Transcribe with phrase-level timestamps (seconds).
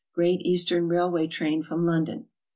[0.15, 2.25] Great Eastern Railway train from London.